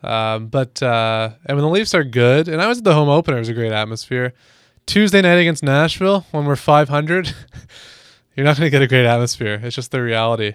[0.05, 3.09] Um, but uh, and when the Leafs are good, and I was at the home
[3.09, 4.35] opener, it was a great atmosphere.
[4.87, 7.35] Tuesday night against Nashville, when we're 500,
[8.37, 9.59] you're not going to get a great atmosphere.
[9.63, 10.55] It's just the reality.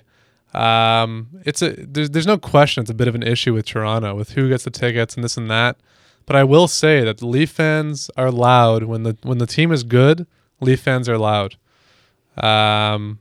[0.53, 4.15] Um, it's a there's there's no question it's a bit of an issue with Toronto
[4.15, 5.77] with who gets the tickets and this and that.
[6.25, 9.71] But I will say that the Leaf fans are loud when the when the team
[9.71, 10.27] is good.
[10.59, 11.55] Leaf fans are loud.
[12.37, 13.19] Um,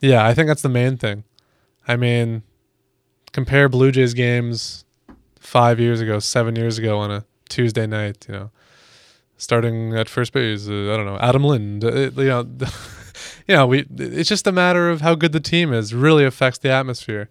[0.00, 1.24] yeah, I think that's the main thing.
[1.86, 2.42] I mean,
[3.32, 4.85] compare Blue Jays games
[5.46, 8.26] five years ago, seven years ago on a Tuesday night.
[8.28, 8.50] You know,
[9.36, 11.84] starting at first base, uh, I don't know, Adam Lind.
[11.84, 12.46] Uh, you know,
[13.46, 13.86] you know, we.
[13.96, 15.94] It's just a matter of how good the team is.
[15.94, 17.30] Really affects the atmosphere.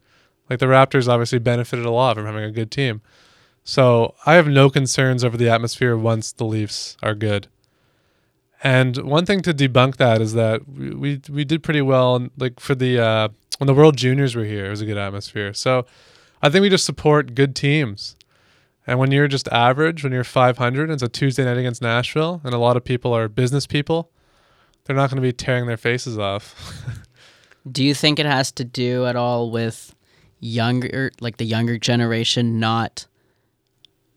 [0.49, 3.01] Like the Raptors obviously benefited a lot from having a good team.
[3.63, 7.47] So I have no concerns over the atmosphere once the Leafs are good.
[8.63, 12.30] And one thing to debunk that is that we we, we did pretty well.
[12.38, 15.54] Like for the uh, when the World Juniors were here, it was a good atmosphere.
[15.54, 15.86] So
[16.45, 18.15] I think we just support good teams.
[18.86, 22.53] And when you're just average, when you're 500, it's a Tuesday night against Nashville, and
[22.53, 24.12] a lot of people are business people,
[24.84, 26.84] they're not going to be tearing their faces off.
[27.71, 29.95] do you think it has to do at all with
[30.39, 33.08] younger like the younger generation not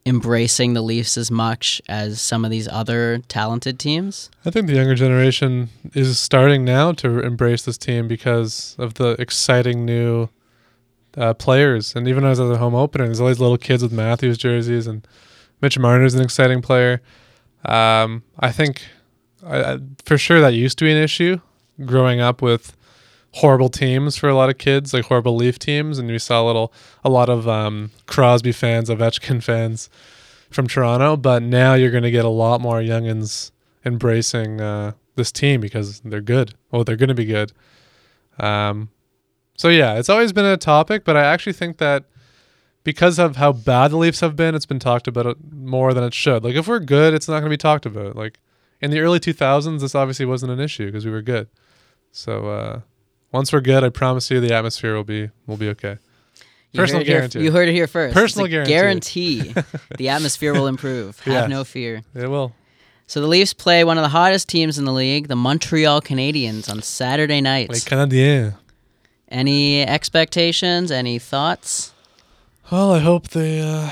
[0.05, 4.31] embracing the Leafs as much as some of these other talented teams?
[4.45, 9.13] I think the younger generation is starting now to embrace this team because of the
[9.19, 10.29] exciting new
[11.19, 11.95] uh, players.
[11.95, 15.07] And even as the home opener, there's always little kids with Matthews jerseys, and
[15.61, 17.03] Mitch Marner's an exciting player.
[17.65, 18.83] Um, I think
[19.45, 21.41] I, I, for sure that used to be an issue
[21.85, 22.77] growing up with
[23.33, 26.47] horrible teams for a lot of kids, like horrible Leaf teams, and we saw a
[26.47, 26.73] little,
[27.05, 29.91] a lot of um, Crosby fans, Ovechkin fans
[30.51, 31.17] from Toronto.
[31.17, 33.51] But now you're going to get a lot more youngins
[33.85, 36.55] embracing uh, this team because they're good.
[36.71, 37.53] Well, they're going to be good.
[38.39, 38.91] Um,
[39.59, 42.05] so yeah, it's always been a topic, but I actually think that
[42.85, 46.15] because of how bad the Leafs have been, it's been talked about more than it
[46.15, 46.43] should.
[46.45, 48.17] Like if we're good, it's not going to be talked about.
[48.17, 48.39] Like
[48.81, 51.49] in the early 2000s, this obviously wasn't an issue because we were good.
[52.13, 52.81] So uh,
[53.33, 55.99] once we're good, I promise you, the atmosphere will be will be okay.
[56.73, 57.43] You Personal it here- guarantee.
[57.45, 58.15] you heard it here first.
[58.15, 59.43] Personal guarantee.
[59.43, 59.55] guarantee.
[59.97, 61.19] the atmosphere will improve.
[61.21, 62.03] Have no fear.
[62.15, 62.55] It will.
[63.07, 66.71] So the Leafs play one of the hottest teams in the league, the Montreal Canadiens,
[66.71, 67.71] on Saturday night.
[67.71, 68.55] Les Canadiens.
[69.31, 70.91] Any expectations?
[70.91, 71.93] Any thoughts?
[72.71, 73.91] Well, I hope they uh,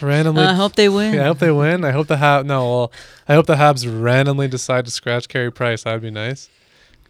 [0.00, 0.42] randomly.
[0.44, 1.14] I hope they win.
[1.14, 1.84] yeah, I hope they win.
[1.84, 2.46] I hope the Hab.
[2.46, 2.92] No, well,
[3.28, 5.82] I hope the Habs randomly decide to scratch Carey Price.
[5.84, 6.48] That'd be nice.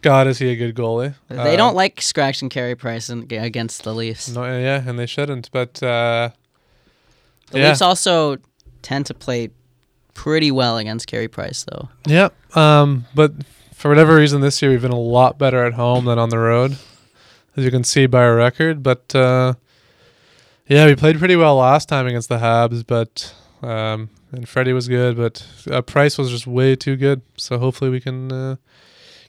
[0.01, 1.15] God, is he a good goalie?
[1.29, 4.29] They Uh, don't like scratching Carey Price in, against the Leafs.
[4.29, 5.49] No, yeah, and they shouldn't.
[5.51, 6.29] But uh,
[7.51, 7.69] The yeah.
[7.69, 8.37] Leafs also
[8.81, 9.49] tend to play
[10.13, 11.89] pretty well against Carey Price, though.
[12.05, 12.29] yeah.
[12.55, 13.31] Um, but
[13.73, 16.37] for whatever reason, this year we've been a lot better at home than on the
[16.37, 16.77] road,
[17.55, 18.83] as you can see by our record.
[18.83, 19.53] But uh,
[20.67, 24.87] yeah, we played pretty well last time against the Habs, but um, and Freddie was
[24.87, 27.21] good, but uh, Price was just way too good.
[27.37, 28.55] So hopefully we can uh,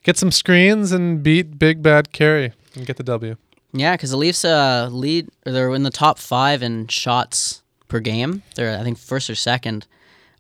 [0.02, 3.36] get some screens and beat Big Bad Carey and get the W.
[3.72, 5.28] Yeah, because the Leafs uh, lead.
[5.44, 8.42] They're in the top five in shots per game.
[8.54, 9.86] They're I think first or second.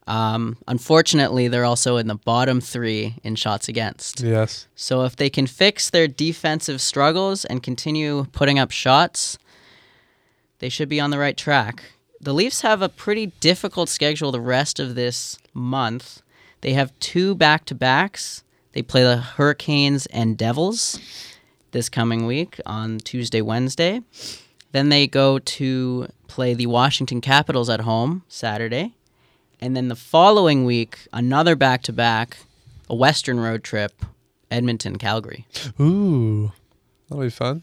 [0.06, 4.20] Um, unfortunately, they're also in the bottom three in shots against.
[4.20, 4.68] Yes.
[4.76, 9.38] So if they can fix their defensive struggles and continue putting up shots,
[10.60, 11.82] they should be on the right track.
[12.20, 16.22] The Leafs have a pretty difficult schedule the rest of this month.
[16.60, 18.42] They have two back to backs.
[18.72, 20.98] They play the Hurricanes and Devils
[21.72, 24.00] this coming week on Tuesday, Wednesday.
[24.72, 28.94] Then they go to play the Washington Capitals at home Saturday.
[29.60, 32.38] And then the following week, another back to back,
[32.90, 33.92] a Western road trip,
[34.50, 35.46] Edmonton, Calgary.
[35.80, 36.52] Ooh,
[37.08, 37.62] that'll be fun.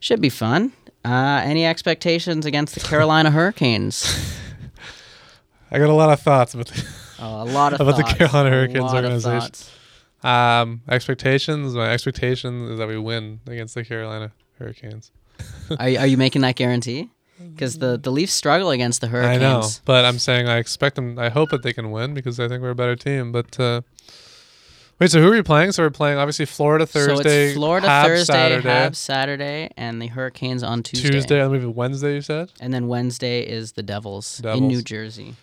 [0.00, 0.72] Should be fun.
[1.04, 4.06] Uh, any expectations against the Carolina Hurricanes?
[5.70, 6.84] I got a lot of thoughts about the,
[7.18, 9.50] Oh, a lot of About the thoughts, Carolina a Hurricanes organization.
[10.22, 11.74] um expectations.
[11.74, 15.10] My expectation is that we win against the Carolina Hurricanes.
[15.78, 17.10] Are, you- are you making that guarantee?
[17.50, 19.42] Because the, the Leafs struggle against the Hurricanes.
[19.42, 21.18] I know, but I'm saying I expect them.
[21.18, 23.32] I hope that they can win because I think we're a better team.
[23.32, 23.82] But uh,
[25.02, 25.72] Wait, so who are we playing?
[25.72, 30.06] So we're playing obviously Florida Thursday, so it's Florida Thursday, Saturday, Habs Saturday, and the
[30.06, 31.10] Hurricanes on Tuesday.
[31.10, 32.14] Tuesday, and maybe Wednesday.
[32.14, 32.52] You said.
[32.60, 35.34] And then Wednesday is the Devils, in New Jersey.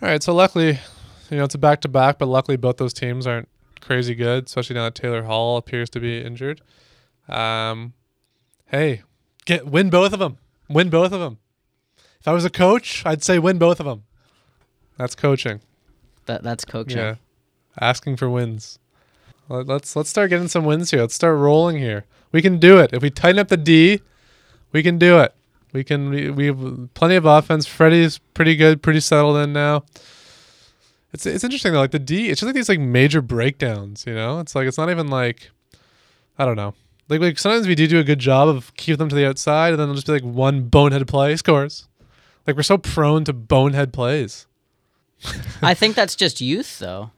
[0.00, 0.78] All right, so luckily,
[1.28, 3.50] you know, it's a back to back, but luckily both those teams aren't
[3.82, 6.62] crazy good, especially now that Taylor Hall appears to be injured.
[7.28, 7.92] Um,
[8.68, 9.02] hey,
[9.44, 10.38] get win both of them.
[10.68, 11.38] Win both of them.
[12.20, 14.04] If I was a coach, I'd say win both of them.
[14.96, 15.60] That's coaching.
[16.26, 16.98] That that's coaching.
[16.98, 17.14] Yeah,
[17.80, 18.78] asking for wins.
[19.48, 21.00] Let- Let's let's start getting some wins here.
[21.00, 22.04] Let's start rolling here.
[22.32, 22.92] We can do it.
[22.92, 24.00] If we tighten up the D,
[24.72, 25.34] we can do it.
[25.72, 26.10] We can.
[26.10, 27.66] We, we have plenty of offense.
[27.66, 29.84] Freddie's pretty good, pretty settled in now.
[31.12, 31.78] It's it's interesting though.
[31.80, 34.04] Like the D, it's just like these like major breakdowns.
[34.06, 35.50] You know, it's like it's not even like
[36.38, 36.74] I don't know.
[37.08, 39.70] Like like sometimes we do do a good job of keep them to the outside,
[39.70, 41.88] and then it'll just be like one bonehead play scores.
[42.46, 44.46] Like we're so prone to bonehead plays.
[45.62, 47.10] I think that's just youth, though.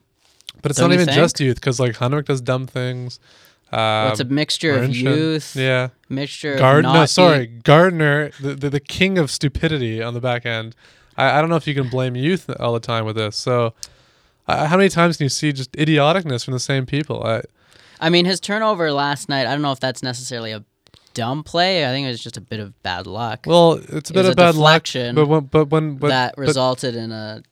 [0.62, 1.16] But it's Don't not even think?
[1.16, 3.18] just youth because like Hunwick does dumb things.
[3.72, 6.88] Um, Well, it's a mixture of youth, Yeah, mixture Gardiner.
[6.88, 10.74] of No, sorry, being- Gardiner, the, the the king of stupidity on the back end.
[11.16, 13.36] I, I don't know if you can blame youth all the time with this.
[13.36, 13.74] So,
[14.48, 17.22] uh, how many times can you see just idioticness from the same people?
[17.24, 17.42] I,
[18.00, 19.46] I mean, his turnover last night.
[19.46, 20.64] I don't know if that's necessarily a
[21.14, 21.84] dumb play.
[21.86, 24.16] I think it was just a bit of bad luck well, it's a It bit
[24.16, 24.86] was of a bad luck.
[24.92, 27.42] But when, but when, but, that but- resulted in a.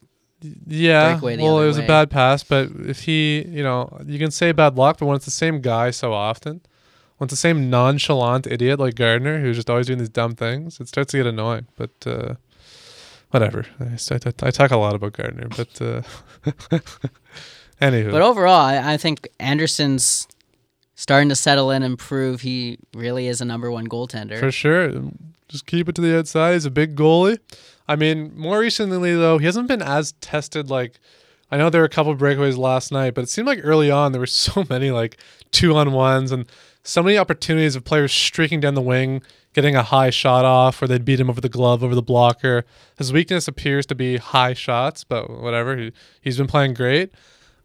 [0.66, 1.84] yeah, well, it was way.
[1.84, 2.42] a bad pass.
[2.42, 5.61] But if he, you know, you can say bad luck, but when it's the same
[5.61, 6.61] guy so often,
[7.18, 10.80] when it's the same nonchalant idiot like Gardiner who's just always doing these dumb things,
[10.80, 11.66] it starts to get annoying.
[11.76, 12.34] But uh,
[13.30, 13.66] whatever.
[13.80, 16.02] I talk a lot about Gardiner, but uh,
[17.80, 20.26] anywho, But overall, I, I think Andersen's
[20.98, 24.40] starting to settle in and prove he really is a number one goaltender.
[24.40, 24.90] for sure,
[25.48, 26.54] just keep it to the outside.
[26.54, 27.38] He's a big goalie.
[27.87, 30.70] I mean, more recently though, he hasn't been as tested.
[30.70, 30.98] Like,
[31.52, 34.11] I know there were a couple breakaways last night, but it seemed like early on
[34.11, 35.18] there were so many like
[35.52, 36.46] two on ones and
[36.82, 40.88] so many opportunities of players streaking down the wing, getting a high shot off, where
[40.88, 42.64] they'd beat him over the glove, over the blocker.
[42.96, 45.76] His weakness appears to be high shots, but whatever.
[45.76, 47.12] He he's been playing great,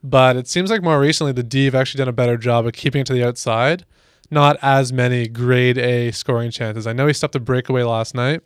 [0.04, 2.74] but it seems like more recently the D have actually done a better job of
[2.74, 3.86] keeping it to the outside.
[4.30, 6.88] Not as many grade A scoring chances.
[6.88, 8.42] I know he stopped a breakaway last night,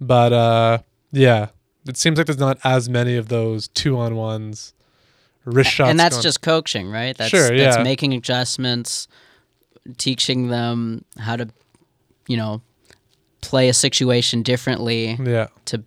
[0.00, 0.78] but uh,
[1.12, 1.48] yeah,
[1.86, 4.74] it seems like there's not as many of those two on ones.
[5.44, 7.16] Wrist shots, and that's going- just coaching, right?
[7.16, 9.08] That's, Sure, that's making adjustments,
[9.96, 11.48] teaching them how to,
[12.26, 12.60] you know,
[13.40, 15.48] play a situation differently yeah.
[15.64, 15.82] to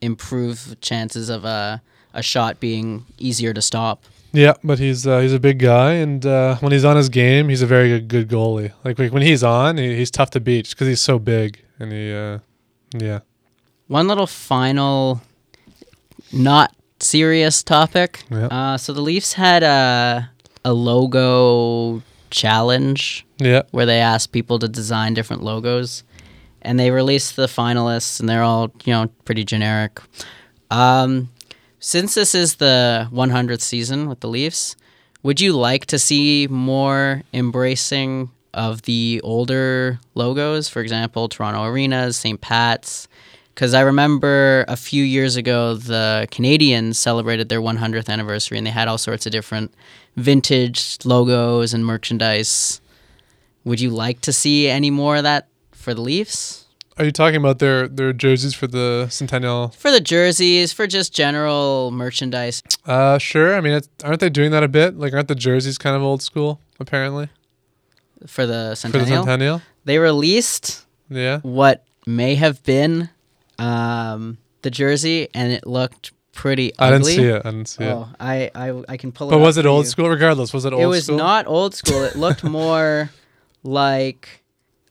[0.00, 1.82] improve chances of a
[2.14, 4.04] a shot being easier to stop.
[4.36, 7.48] Yeah, but he's uh, he's a big guy, and uh, when he's on his game,
[7.48, 8.70] he's a very good, good goalie.
[8.84, 12.12] Like, like when he's on, he's tough to beat because he's so big, and he,
[12.12, 12.40] uh,
[12.94, 13.20] yeah,
[13.86, 15.22] One little final,
[16.34, 18.24] not serious topic.
[18.30, 18.48] Yeah.
[18.48, 20.30] Uh, so the Leafs had a
[20.66, 26.04] a logo challenge yeah, where they asked people to design different logos,
[26.60, 29.98] and they released the finalists, and they're all you know pretty generic.
[30.70, 31.30] Um,
[31.78, 34.76] since this is the 100th season with the Leafs,
[35.22, 40.68] would you like to see more embracing of the older logos?
[40.68, 42.40] For example, Toronto Arenas, St.
[42.40, 43.08] Pat's.
[43.54, 48.70] Because I remember a few years ago, the Canadiens celebrated their 100th anniversary, and they
[48.70, 49.72] had all sorts of different
[50.16, 52.80] vintage logos and merchandise.
[53.64, 56.65] Would you like to see any more of that for the Leafs?
[56.98, 59.68] Are you talking about their their jerseys for the centennial?
[59.68, 62.62] For the jerseys, for just general merchandise.
[62.86, 63.54] Uh, sure.
[63.54, 64.96] I mean, it's, aren't they doing that a bit?
[64.98, 66.58] Like, aren't the jerseys kind of old school?
[66.80, 67.28] Apparently,
[68.26, 69.06] For the Centennial.
[69.06, 69.62] for the centennial.
[69.84, 71.40] They released Yeah.
[71.40, 73.10] what may have been
[73.58, 76.86] um, the jersey, and it looked pretty ugly.
[76.86, 77.42] I didn't see it.
[77.46, 77.90] I didn't see it.
[77.92, 79.90] Oh, I, I, I can pull it But was it old you.
[79.90, 80.08] school?
[80.10, 81.16] Regardless, was it old It was school?
[81.18, 82.04] not old school.
[82.04, 83.10] It looked more
[83.62, 84.42] like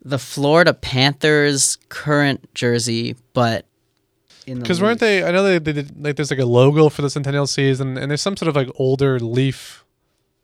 [0.05, 3.65] the Florida Panthers current jersey, but
[4.45, 5.23] Because weren't they?
[5.23, 8.09] I know they, they did like there's like a logo for the centennial season, and
[8.11, 9.83] there's some sort of like older leaf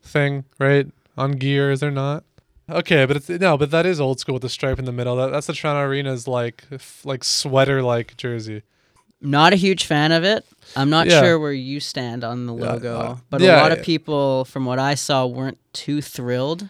[0.02, 0.86] thing, right,
[1.16, 1.70] on gear.
[1.70, 2.24] Is there not?
[2.68, 5.16] Okay, but it's no, but that is old school with the stripe in the middle.
[5.16, 8.62] That, that's the Toronto Arena's like f- like sweater like jersey.
[9.20, 10.44] Not a huge fan of it.
[10.74, 11.20] I'm not Yeah.
[11.22, 14.44] sure where you stand on the Yeah, logo, uh, but yeah, a lot of people,
[14.46, 16.68] from what I saw, weren't too thrilled.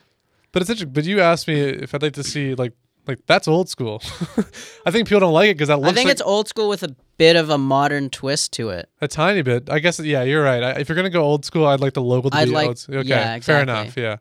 [0.50, 0.92] But it's interesting.
[0.92, 2.72] But you asked me if I'd like to see like
[3.06, 4.02] like that's old school.
[4.86, 6.68] I think people don't like it because that looks I think like it's old school
[6.68, 8.88] with a bit of a modern twist to it.
[9.00, 9.68] a tiny bit.
[9.70, 10.62] I guess yeah, you're right.
[10.62, 12.68] I, if you're gonna go old school, I'd like the logo to I'd be like-
[12.68, 12.86] old.
[12.88, 13.62] Okay, yeah, fair exactly.
[13.62, 13.96] enough.
[13.96, 14.16] Yeah,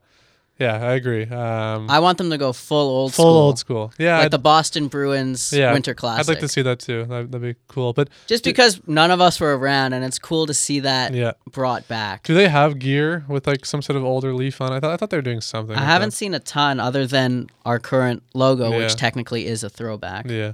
[0.62, 1.26] Yeah, I agree.
[1.26, 3.36] Um, I want them to go full old full school.
[3.38, 3.93] old school.
[3.97, 6.22] Yeah, like I'd, the Boston Bruins yeah, Winter Classic.
[6.22, 7.05] I'd like to see that too.
[7.05, 7.93] That, that'd be cool.
[7.93, 11.32] But Just because none of us were around, and it's cool to see that yeah,
[11.51, 12.24] brought back.
[12.24, 14.72] do they have gear with like some sort of older leaf on?
[14.72, 15.76] I thought I thought they were doing something.
[15.76, 16.16] I with haven't that.
[16.16, 18.78] seen a ton other than our current logo, Yeah.
[18.78, 20.30] which technically is a throwback.
[20.30, 20.53] Yeah,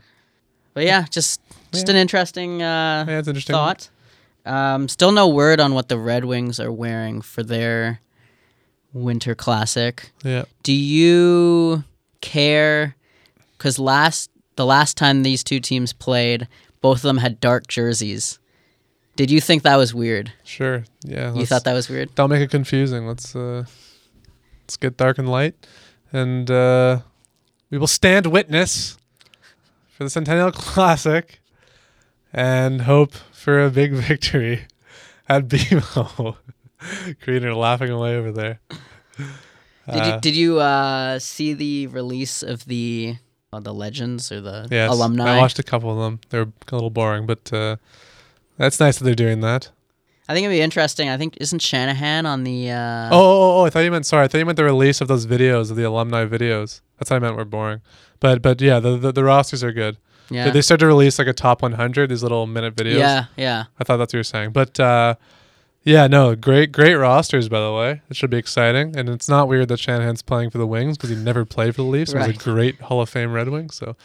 [0.74, 1.42] But yeah, just
[1.74, 3.54] just an interesting uh, yeah, it's interesting.
[3.54, 3.90] thought.
[4.46, 8.00] Um, still no word on what the Red Wings are wearing for their
[9.04, 10.12] Winter Classic.
[10.24, 11.84] Yeah, Do you
[12.22, 12.96] care?
[13.58, 16.48] Because last the last time these two teams played,
[16.82, 18.40] both of them had dark jerseys.
[19.16, 20.32] Did you think that was weird?
[20.44, 20.84] sure.
[21.04, 22.14] Yeah, You thought that was weird?
[22.16, 23.08] Don't make it confusing.
[23.08, 23.66] Let's uh,
[24.64, 25.56] let's get dark and light,
[26.12, 27.00] and uh,
[27.72, 28.98] we will stand witness
[29.90, 31.40] for the Centennial Classic,
[32.32, 34.66] and hope for a big victory
[35.28, 36.36] at BMO.
[37.24, 38.60] Greener laughing away over there.
[39.92, 43.16] Did Uh, you did you uh, see the release of the
[43.54, 45.36] uh, the legends or the yes, alumni?
[45.36, 46.20] I watched a couple of them.
[46.30, 46.42] They're
[46.72, 47.78] a little boring, but uh,
[48.58, 49.70] that's nice that they're doing that.
[50.28, 51.08] I think it'd be interesting.
[51.08, 52.72] I think isn't Shanahan on the?
[52.72, 54.26] Uh, Oh, oh, oh, I thought you meant sorry.
[54.26, 56.82] I thought you meant the release of those videos of the alumni videos.
[57.00, 57.38] That's what I meant.
[57.38, 57.80] Were boring,
[58.20, 59.96] but but yeah, the the, the rosters are good.
[60.30, 62.10] yeah, Did they start to release like a top 100?
[62.10, 63.00] These little minute videos.
[63.00, 63.64] yeah, yeah.
[63.80, 65.16] I thought that's what you were saying, but uh,
[65.84, 68.02] yeah, no, great great rosters by the way.
[68.10, 71.10] It should be exciting, and it's not weird that Shanahan's playing for the Wings because
[71.10, 72.12] he never played for the Leafs.
[72.12, 72.28] He Right.
[72.28, 73.96] was a great Hall of Fame Red Wing, so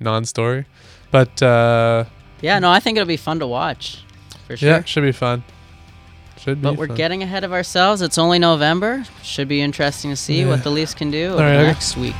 [0.00, 0.66] non-story.
[1.10, 2.04] But uh,
[2.40, 4.04] Yeah, no, I think it'll be fun to watch,
[4.46, 4.68] for sure.
[4.68, 5.44] yeah, should be fun.
[6.38, 6.62] Should be.
[6.62, 6.96] But we're fun.
[6.96, 8.00] getting ahead of ourselves.
[8.00, 9.04] It's only November.
[9.22, 10.48] Should be interesting to see Yeah.
[10.48, 12.14] what the Leafs can do right, next week.